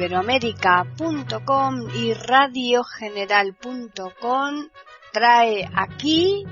[0.00, 4.68] iberoamérica.com y radiogeneral.com
[5.12, 6.46] trae aquí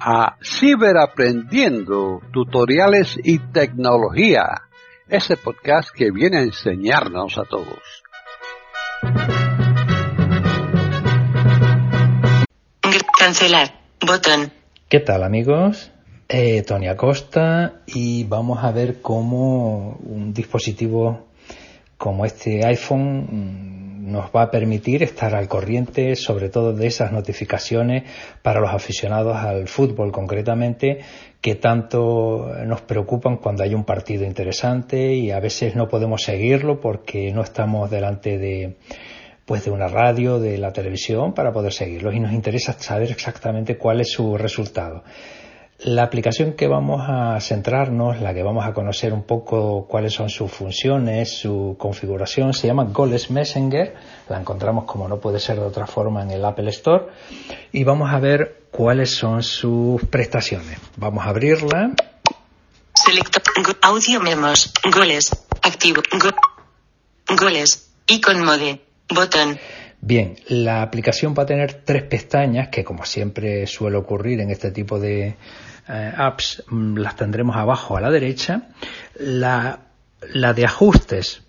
[0.00, 4.62] a Ciberaprendiendo, tutoriales y tecnología,
[5.06, 8.02] ese podcast que viene a enseñarnos a todos.
[13.16, 14.52] Cancelar, botón.
[14.88, 15.92] ¿Qué tal amigos?
[16.28, 21.28] Eh, Tony Acosta y vamos a ver cómo un dispositivo
[22.02, 27.12] como este iPhone mm, nos va a permitir estar al corriente sobre todo de esas
[27.12, 28.02] notificaciones
[28.42, 30.98] para los aficionados al fútbol concretamente
[31.40, 36.80] que tanto nos preocupan cuando hay un partido interesante y a veces no podemos seguirlo
[36.80, 38.78] porque no estamos delante de
[39.44, 43.78] pues de una radio, de la televisión para poder seguirlos y nos interesa saber exactamente
[43.78, 45.04] cuál es su resultado.
[45.78, 50.30] La aplicación que vamos a centrarnos, la que vamos a conocer un poco cuáles son
[50.30, 53.94] sus funciones, su configuración, se llama Goles Messenger.
[54.28, 57.06] La encontramos como no puede ser de otra forma en el Apple Store.
[57.72, 60.78] Y vamos a ver cuáles son sus prestaciones.
[60.96, 61.90] Vamos a abrirla.
[62.94, 63.40] Selecto
[63.80, 64.72] audio memos.
[64.94, 65.30] Goles.
[65.62, 66.02] Activo.
[67.36, 67.90] goles.
[68.06, 68.80] Icon mode.
[69.08, 69.58] Botón.
[70.04, 74.72] Bien, la aplicación va a tener tres pestañas que como siempre suele ocurrir en este
[74.72, 75.36] tipo de
[75.88, 78.68] eh, apps mm, las tendremos abajo a la derecha.
[79.14, 79.78] La,
[80.32, 81.42] la de ajustes.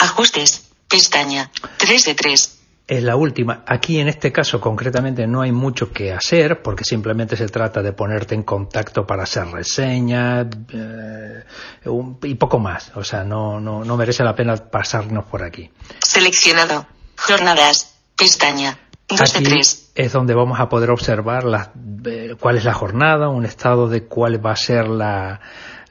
[0.00, 2.57] Ajustes, pestaña, 3 de 3
[2.88, 3.62] es la última.
[3.66, 7.92] Aquí en este caso concretamente no hay mucho que hacer porque simplemente se trata de
[7.92, 11.44] ponerte en contacto para hacer reseñas eh,
[12.22, 12.90] y poco más.
[12.96, 15.70] O sea, no, no, no merece la pena pasarnos por aquí.
[15.98, 16.86] Seleccionado.
[17.16, 17.94] Jornadas.
[18.16, 18.78] Pestaña.
[19.10, 19.44] Aquí
[19.94, 21.72] es donde vamos a poder observar la,
[22.04, 25.40] eh, cuál es la jornada, un estado de cuál va a ser la,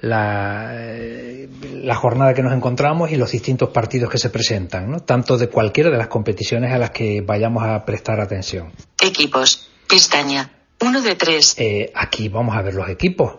[0.01, 4.99] la, eh, la, jornada que nos encontramos y los distintos partidos que se presentan, ¿no?
[4.99, 8.71] tanto de cualquiera de las competiciones a las que vayamos a prestar atención.
[9.01, 11.55] Equipos, pestaña, uno de tres.
[11.57, 13.33] Eh, aquí vamos a ver los equipos.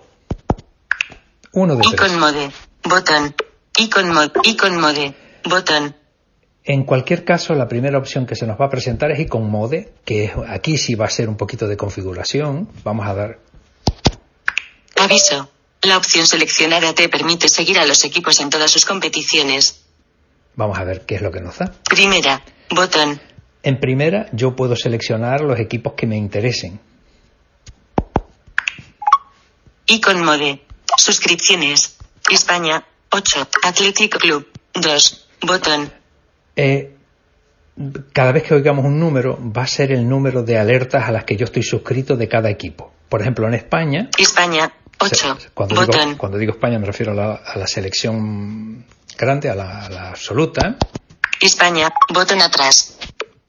[1.52, 2.50] Uno de Icon mode,
[2.84, 3.34] botón,
[3.78, 5.14] icon mode, icon mode,
[5.44, 5.94] botón.
[6.64, 9.94] En cualquier caso, la primera opción que se nos va a presentar es Icon Mode,
[10.04, 12.68] que aquí sí va a ser un poquito de configuración.
[12.84, 13.38] Vamos a dar.
[14.96, 15.48] Aviso.
[15.82, 19.84] La opción seleccionada te permite seguir a los equipos en todas sus competiciones.
[20.56, 21.72] Vamos a ver qué es lo que nos da.
[21.88, 22.42] Primera.
[22.70, 23.20] Botón.
[23.62, 26.80] En primera, yo puedo seleccionar los equipos que me interesen.
[29.86, 30.62] Icon Mode.
[30.96, 31.96] Suscripciones.
[32.30, 32.84] España.
[33.10, 33.48] 8.
[33.62, 34.48] Athletic Club.
[34.74, 35.28] 2.
[35.42, 35.92] Botón.
[36.56, 36.96] Eh,
[38.12, 41.24] cada vez que oigamos un número, va a ser el número de alertas a las
[41.24, 42.92] que yo estoy suscrito de cada equipo.
[43.08, 44.10] Por ejemplo, en España.
[44.18, 45.38] España, 8.
[45.54, 48.84] Cuando, Digo, cuando digo España me refiero a la, selección
[49.16, 50.76] grande, a la, absoluta.
[51.40, 52.98] España, botón atrás.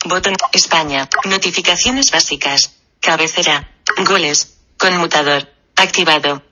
[0.05, 2.75] Botón España, notificaciones básicas.
[3.01, 3.71] Cabecera,
[4.07, 6.43] goles, conmutador, activado.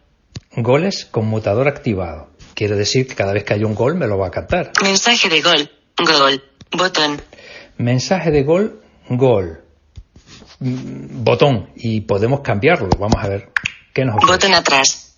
[0.55, 2.29] Goles, conmutador activado.
[2.55, 4.71] Quiere decir que cada vez que hay un gol me lo va a captar.
[4.81, 6.43] Mensaje de gol, Gol.
[6.71, 7.21] Botón.
[7.77, 8.81] Mensaje de gol.
[9.09, 9.63] Gol.
[10.59, 11.69] Mm, botón.
[11.75, 12.89] Y podemos cambiarlo.
[12.99, 13.49] Vamos a ver.
[13.97, 14.31] ¿Qué nos ofrece?
[14.31, 15.15] Botón atrás.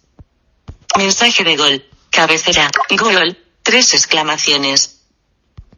[0.98, 1.84] Mensaje de gol.
[2.10, 2.72] Cabecera.
[2.98, 3.38] Gol.
[3.62, 5.02] Tres exclamaciones.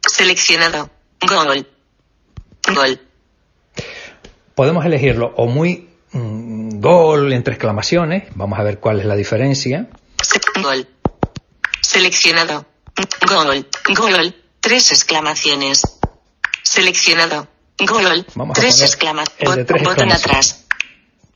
[0.06, 0.88] Seleccionado.
[1.20, 1.66] Gol.
[2.72, 3.00] Gol.
[4.54, 8.28] Podemos elegirlo o muy mm, gol entre exclamaciones.
[8.36, 9.88] Vamos a ver cuál es la diferencia.
[10.62, 10.86] gol.
[11.80, 12.66] Seleccionado.
[13.26, 13.66] Gol.
[13.96, 14.36] Gol.
[14.60, 15.82] Tres exclamaciones.
[16.62, 17.48] Seleccionado.
[17.80, 18.24] Gol.
[18.54, 19.66] tres exclamaciones.
[19.66, 20.66] Botón atrás.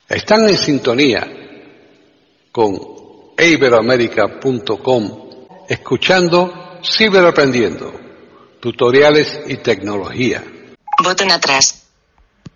[0.09, 1.43] Están en sintonía
[2.57, 2.73] con
[3.37, 5.03] iberoamerica.com
[5.69, 7.93] escuchando Ciberaprendiendo,
[8.61, 10.43] tutoriales y tecnología.
[11.05, 11.83] Botón atrás.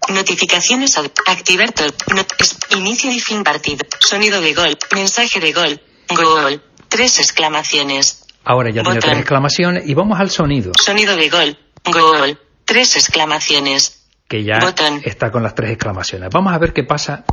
[0.09, 1.93] Notificaciones activar todo.
[2.79, 3.85] inicio y fin partido.
[3.99, 4.79] Sonido de gol.
[4.95, 5.79] Mensaje de gol.
[6.09, 6.63] Gol.
[6.89, 8.25] Tres exclamaciones.
[8.45, 10.73] Ahora ya tiene tres exclamaciones y vamos al sonido.
[10.83, 11.59] Sonido de gol.
[11.85, 12.39] Gol.
[12.65, 14.07] Tres exclamaciones.
[14.27, 14.61] Que ya
[15.05, 16.31] está con las tres exclamaciones.
[16.33, 17.27] Vamos a ver qué pasa.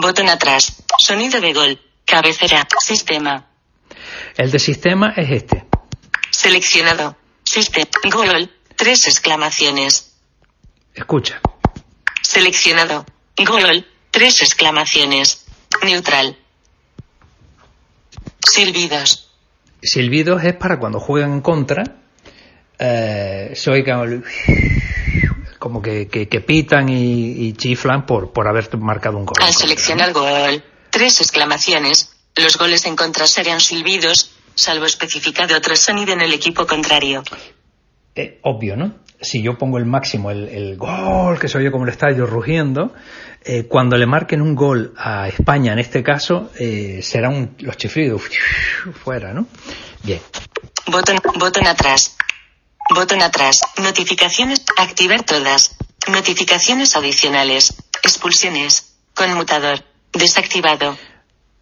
[0.00, 0.82] Botón atrás.
[0.98, 1.80] Sonido de gol.
[2.04, 2.66] Cabecera.
[2.78, 3.46] Sistema.
[4.36, 5.64] El de sistema es este.
[6.30, 7.16] Seleccionado.
[7.44, 7.88] Sistema.
[8.10, 8.50] Gol.
[8.76, 10.12] Tres exclamaciones.
[10.94, 11.40] Escucha.
[12.22, 13.06] Seleccionado.
[13.36, 13.86] Gol.
[14.10, 15.46] Tres exclamaciones.
[15.82, 16.36] Neutral.
[18.46, 19.30] Silbidos.
[19.82, 21.82] Silbidos es para cuando juegan en contra,
[22.78, 23.70] eh, se
[25.66, 29.36] como que, que, pitan y, chiflan por, por haber marcado un gol.
[29.42, 36.12] Al seleccionar gol, tres exclamaciones, Los goles en contra serán silbidos, salvo especificado otro sonido
[36.12, 37.24] en el equipo contrario.
[38.14, 38.94] Eh, obvio, ¿no?
[39.20, 42.94] Si yo pongo el máximo, el, el gol que se oye como el estadio rugiendo,
[43.44, 48.22] eh, cuando le marquen un gol a España, en este caso, eh, serán los chiflidos
[49.04, 49.48] fuera, ¿no?
[50.04, 50.20] Bien.
[50.86, 52.16] Botón, botón atrás.
[52.94, 53.60] Botón atrás.
[53.82, 54.62] Notificaciones.
[54.76, 55.76] Activar todas.
[56.08, 57.74] Notificaciones adicionales.
[58.02, 58.96] Expulsiones.
[59.14, 59.84] Conmutador.
[60.12, 60.96] Desactivado.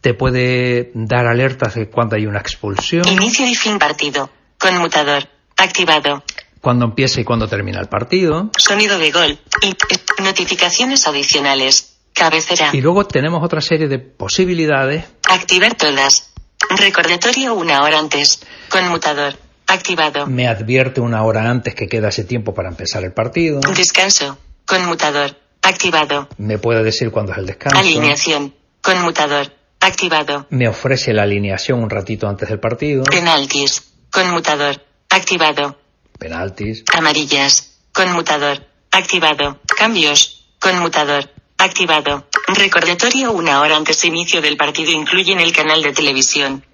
[0.00, 4.30] Te puede dar alertas de cuando hay una expulsión, Inicio y fin partido.
[4.58, 5.28] Conmutador.
[5.56, 6.22] Activado.
[6.60, 8.50] cuando empieza y cuando termina el partido.
[8.58, 9.38] Sonido de gol.
[9.62, 9.76] Y, eh,
[10.22, 11.96] notificaciones adicionales.
[12.14, 12.70] Cabecera.
[12.72, 16.32] Y luego tenemos otra serie de posibilidades Activar todas.
[16.76, 18.40] Recordatorio una hora antes.
[18.68, 19.36] Conmutador.
[19.66, 20.26] Activado.
[20.26, 24.38] me advierte una hora antes que queda ese tiempo para empezar el partido, Descanso.
[24.66, 25.36] Conmutador.
[25.62, 26.28] Activado.
[26.38, 28.54] me puede decir cuándo es el descanso, Alineación.
[28.82, 29.52] Conmutador.
[29.80, 30.46] Activado.
[30.50, 33.82] me ofrece la alineación un ratito antes del partido, Penaltis.
[34.10, 34.80] Conmutador.
[35.10, 35.78] Activado.
[36.18, 37.78] penaltis, Amarillas.
[37.92, 38.66] Conmutador.
[38.90, 39.60] Activado.
[39.76, 40.46] Cambios.
[40.60, 41.30] Conmutador.
[41.58, 42.26] Activado.
[42.48, 46.64] Recordatorio una hora antes de inicio del partido incluyen el canal de televisión.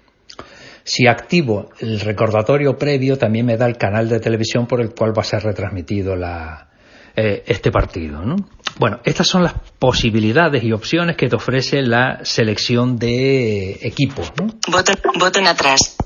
[0.83, 5.17] Si activo el recordatorio previo, también me da el canal de televisión por el cual
[5.17, 6.69] va a ser retransmitido la,
[7.15, 8.21] eh, este partido.
[8.21, 8.35] ¿no?
[8.77, 14.31] Bueno, estas son las posibilidades y opciones que te ofrece la selección de equipos.
[14.39, 14.47] ¿no?
[14.71, 15.97] Botón, botón atrás.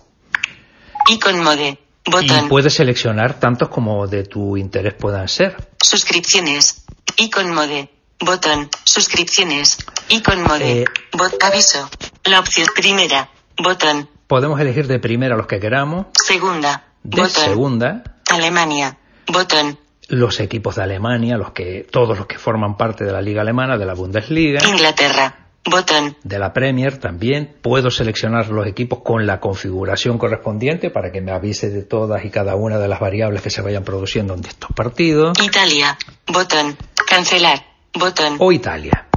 [1.10, 1.80] Icon mode.
[2.07, 2.50] Y Botón.
[2.50, 5.56] puedes seleccionar tantos como de tu interés puedan ser.
[5.81, 6.86] Suscripciones.
[7.18, 7.89] Icon mode.
[8.19, 8.69] Botón.
[8.83, 9.77] Suscripciones.
[10.10, 10.81] Icon mode.
[10.81, 10.86] Eh.
[11.13, 11.89] Bot aviso.
[12.25, 13.30] La opción primera.
[13.57, 14.10] Botón.
[14.27, 16.83] Podemos elegir de primera los que queramos, Segunda.
[17.04, 17.30] de Botón.
[17.44, 18.98] segunda Alemania.
[19.27, 19.77] Botón.
[20.10, 23.77] los equipos de Alemania, los que todos los que forman parte de la liga alemana,
[23.77, 25.42] de la Bundesliga, Inglaterra.
[25.68, 26.16] Botón.
[26.24, 27.56] de la Premier también.
[27.62, 32.30] Puedo seleccionar los equipos con la configuración correspondiente para que me avise de todas y
[32.30, 35.38] cada una de las variables que se vayan produciendo en estos partidos.
[35.44, 35.98] Italia.
[36.27, 36.77] Botón.
[37.10, 37.63] Cancelar.
[37.94, 38.38] Botón.
[38.39, 39.07] O Italia.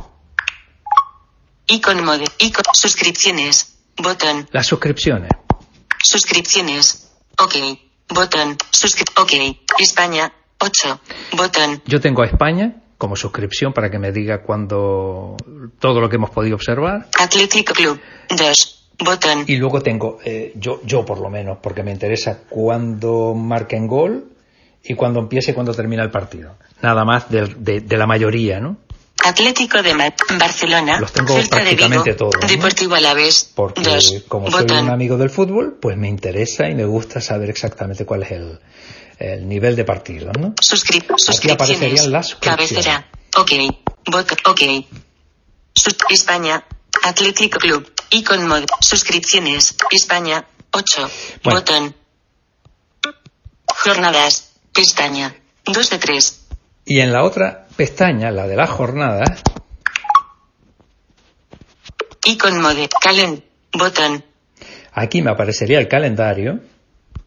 [1.66, 2.24] Icon mode.
[2.38, 2.64] Icon.
[2.72, 3.77] Suscripciones.
[4.02, 4.48] Botón.
[4.52, 5.30] Las suscripciones.
[6.02, 7.10] Suscripciones.
[7.40, 7.54] Ok.
[8.08, 8.56] Botón.
[8.70, 9.32] Suscri ok.
[9.78, 10.32] España.
[10.60, 11.00] 8.
[11.36, 11.82] Botón.
[11.86, 15.36] Yo tengo a España como suscripción para que me diga cuando
[15.78, 17.06] todo lo que hemos podido observar.
[17.18, 18.00] Atlético Club.
[18.30, 18.74] 2.
[19.04, 19.44] Botón.
[19.46, 24.32] Y luego tengo, eh, yo, yo por lo menos, porque me interesa cuándo marquen gol
[24.82, 26.56] y cuándo empiece y cuándo termina el partido.
[26.82, 28.78] Nada más de, de- de la mayoría, ¿no?
[29.28, 30.98] Atlético de Mar Barcelona.
[31.00, 32.16] Los tengo Celta de prácticamente Vigo.
[32.30, 32.48] todos, ¿no?
[32.48, 33.50] Deportivo Alavés.
[33.54, 34.24] Porque 2.
[34.28, 38.22] como soy un amigo del fútbol, pues me interesa y me gusta saber exactamente cuál
[38.24, 38.58] es el,
[39.18, 40.54] el nivel de partido, ¿no?
[40.60, 42.34] Suscri Aquí aparecerían las.
[42.36, 43.06] Cabecera.
[43.36, 43.52] Ok.
[44.06, 44.60] Bot ok.
[45.74, 46.64] Sus- España.
[47.04, 47.92] Atlético Club.
[48.10, 48.64] Icon mod.
[48.80, 49.76] Suscripciones.
[49.90, 50.44] España.
[50.72, 51.10] 8.
[51.44, 51.60] Bueno.
[51.60, 51.94] Botón.
[53.66, 54.50] Jornadas.
[54.72, 55.34] Pestaña.
[55.64, 56.40] 2 de 3.
[56.86, 59.40] Y en la otra pestaña, la de las jornadas,
[62.24, 62.88] Icon mode.
[63.00, 63.40] Calend.
[63.72, 64.24] Botón.
[64.92, 66.58] aquí me aparecería el calendario,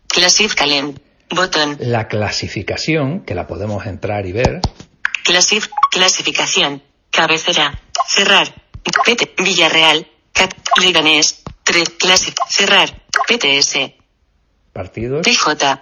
[0.07, 0.99] Classic Calend.
[1.29, 1.77] Botón.
[1.79, 4.59] la clasificación, que la podemos entrar y ver,
[5.23, 6.81] Clasif clasificación.
[7.11, 7.79] Cabecera.
[8.07, 8.53] Cerrar.
[9.05, 9.35] PT.
[9.37, 10.07] Villarreal.
[10.33, 10.53] Cat.
[10.81, 11.43] Leganés.
[11.63, 11.89] 3.
[11.91, 12.35] Clasic.
[12.49, 12.89] Cerrar.
[13.27, 13.93] PTS.
[14.73, 15.81] partidos, PJ.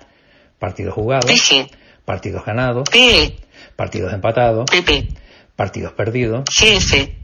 [0.60, 1.72] partidos jugados, PG.
[2.06, 3.38] partidos ganados, PE.
[3.80, 5.08] Partidos empatados, PP.
[5.56, 7.16] partidos perdidos, GF.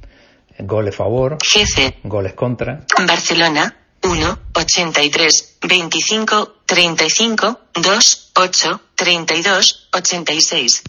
[0.60, 2.00] goles favor, GC.
[2.04, 3.78] goles contra, Barcelona.
[4.04, 4.40] 1.
[4.54, 5.58] 83.
[5.68, 6.62] 25.
[6.66, 7.60] 35.
[7.74, 8.32] 2.
[8.36, 8.82] 8.
[8.96, 9.90] 32.
[9.92, 10.84] 86.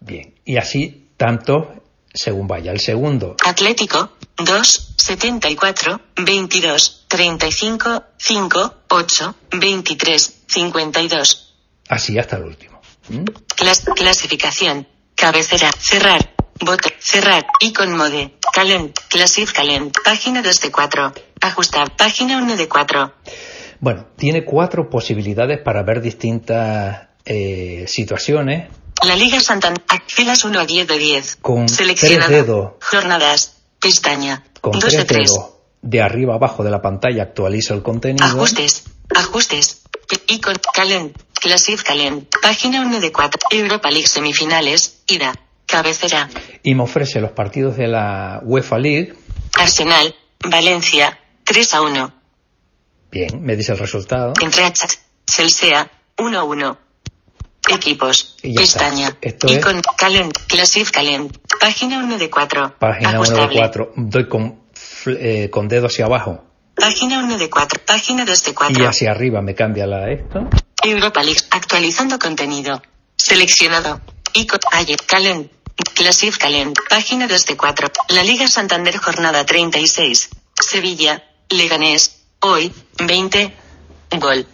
[0.00, 1.82] bien, y así tanto
[2.12, 11.54] según vaya el segundo, Atlético, 2, 74, 22, 35, 5, 8, 23, 52.
[11.88, 12.80] así hasta el último.
[13.08, 13.24] ¿Mm?
[13.56, 14.86] Clas- clasificación.
[15.16, 15.70] Cabecera.
[15.78, 16.34] Cerrar.
[16.60, 16.92] Botón.
[16.98, 17.46] Cerrar.
[17.60, 18.36] Icon mode.
[18.52, 18.92] Calend.
[19.08, 19.92] Classic Calend.
[20.04, 21.12] Página 2 de 4.
[21.40, 21.96] Ajustar.
[21.96, 23.12] Página 1 de 4.
[23.80, 28.68] Bueno, tiene cuatro posibilidades para ver distintas eh, situaciones
[29.04, 29.82] La Liga Santander.
[30.06, 31.36] Filas 1 a 10 de 10.
[31.42, 32.26] Con Seleccionado.
[32.26, 32.72] tres dedos.
[32.80, 33.52] Jornadas.
[33.80, 34.44] Pestaña.
[34.60, 35.32] con 2 de tres 3.
[35.32, 35.50] dedos
[35.82, 38.84] de arriba abajo de la pantalla actualizo el contenido Ajustes.
[39.14, 39.82] Ajustes.
[40.28, 40.56] Icon.
[40.74, 41.12] Calend.
[41.40, 42.26] Classic Calend.
[42.42, 43.40] Página 1 de 4.
[43.50, 45.02] Europa League semifinales.
[45.06, 45.34] Ida.
[45.66, 46.28] Cabecera.
[46.62, 49.14] y me ofrece los partidos de la UEFA League.
[49.58, 50.14] Arsenal.
[50.48, 51.18] Valencia.
[51.44, 52.14] 3 a 1.
[53.10, 54.32] Bien, me dice el resultado.
[54.40, 54.90] Entrachat.
[55.26, 55.90] Celsea.
[56.18, 56.78] 1 a 1.
[57.68, 58.36] Equipos.
[58.42, 59.16] Pestaña.
[59.20, 59.82] Esto es- Icon.
[59.98, 60.32] Calend.
[60.46, 61.36] Classic Calend.
[61.60, 62.76] Página 1 de 4.
[62.78, 63.58] Página 1 de Ajustable.
[63.58, 63.92] 4.
[63.96, 64.60] Doy con,
[65.06, 66.44] eh, con dedo hacia abajo
[66.76, 67.80] Página 1 de 4.
[67.86, 68.82] Página 2 de 4.
[68.82, 70.48] Y hacia arriba me cambia la esto.
[70.90, 71.40] Europa League.
[71.50, 72.82] Actualizando contenido.
[73.16, 74.00] Seleccionado.
[74.34, 74.58] Ico.
[74.72, 74.98] Ayer.
[75.06, 75.50] Calend.
[75.94, 76.76] Classic Calend.
[76.88, 77.88] Página 2 de 4.
[78.10, 80.30] La Liga Santander Jornada 36.
[80.60, 81.24] Sevilla.
[81.50, 82.22] Leganés.
[82.40, 82.72] Hoy.
[82.98, 83.54] 20.
[84.18, 84.46] Gol.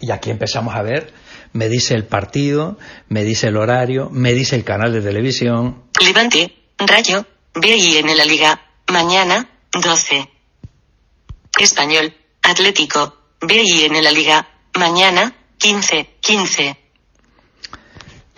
[0.00, 1.14] Y aquí empezamos a ver,
[1.52, 2.76] me dice el partido,
[3.08, 5.84] me dice el horario, me dice el canal de televisión.
[6.00, 6.56] Levante.
[6.78, 7.24] Rayo.
[7.54, 8.60] BI en la Liga.
[8.88, 9.48] Mañana.
[9.72, 10.28] 12.
[11.60, 12.14] Español.
[12.42, 13.16] Atlético.
[13.40, 14.48] BI en la Liga.
[14.78, 15.34] Mañana.
[15.58, 16.16] 15.
[16.20, 16.76] 15.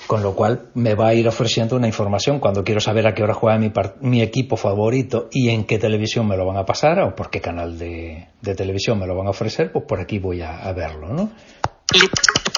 [0.07, 3.23] Con lo cual me va a ir ofreciendo una información cuando quiero saber a qué
[3.23, 3.73] hora juega mi,
[4.03, 7.41] mi equipo favorito y en qué televisión me lo van a pasar o por qué
[7.41, 10.73] canal de, de televisión me lo van a ofrecer, pues por aquí voy a, a
[10.75, 11.33] verlo, ¿no?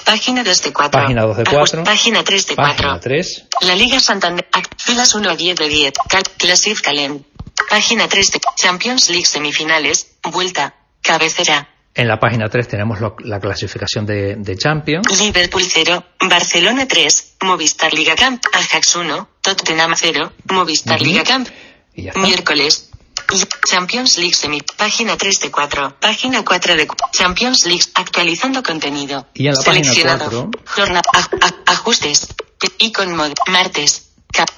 [0.05, 0.91] Página 2 de 4.
[1.01, 1.83] Página 2 de 4.
[1.85, 2.73] Página 3 de 4.
[2.75, 3.45] Página 3.
[3.61, 4.45] La Liga Santander.
[4.51, 5.93] Ac- Filas 1 a 10 de 10.
[6.09, 7.23] Cal Classic Calend.
[7.69, 10.17] Página 3 de Champions League semifinales.
[10.31, 10.75] Vuelta.
[11.01, 11.69] Cabecera.
[11.97, 15.07] En la página 3 tenemos lo- la clasificación de, de Champions.
[15.19, 16.03] Liverpool 0.
[16.29, 17.33] Barcelona 3.
[17.41, 18.41] Movistar Liga Camp.
[18.53, 19.29] Ajax 1.
[19.41, 20.31] Tottenham 0.
[20.51, 21.05] Movistar Ujú.
[21.05, 21.49] Liga Camp.
[21.95, 22.21] Y ya está.
[22.21, 22.91] Miércoles.
[23.67, 24.61] Champions League semi.
[24.77, 25.97] Página 3 de 4.
[25.99, 27.83] Página 4 de Champions League.
[27.95, 29.27] Actualizando contenido.
[29.33, 30.49] Y en la página Seleccionado.
[30.51, 30.51] 4.
[30.65, 31.01] Jornada.
[31.65, 32.27] ajustes.
[32.77, 33.31] Icon mod.
[33.47, 34.11] Martes.
[34.31, 34.49] Cap.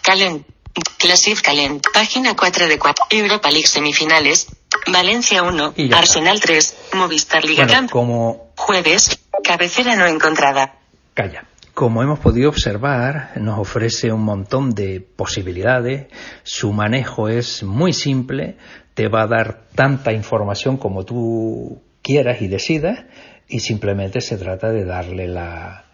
[0.98, 1.82] Classic Calend.
[1.94, 3.06] Página 4 de 4.
[3.12, 4.48] Europa League semifinales.
[4.92, 5.74] Valencia 1.
[5.76, 5.98] Y ya está.
[6.00, 6.78] Arsenal 3.
[6.94, 7.92] Movistar Liga Bueno, Camp.
[7.92, 9.20] como Jueves.
[9.44, 10.76] Cabecera no encontrada.
[11.14, 11.46] Calla.
[11.74, 16.08] Como hemos podido observar, nos ofrece un montón de posibilidades,
[16.44, 18.58] su manejo es muy simple,
[18.96, 23.06] te va a dar tanta información como tú quieras y decidas,
[23.48, 25.86] y simplemente se trata de darle la,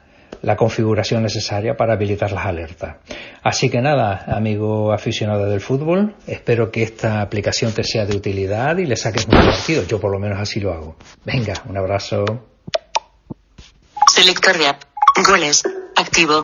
[0.42, 2.98] la configuración necesaria para habilitar las alertas.
[3.44, 8.78] Así que nada, amigo aficionado del fútbol, espero que esta aplicación te sea de utilidad
[8.78, 9.84] y le saques un partido.
[9.84, 10.96] Yo por lo menos así lo hago.
[11.24, 12.26] Venga, un abrazo.
[14.08, 14.82] Selector de app.
[15.28, 15.64] Goles.
[15.96, 16.44] Activo.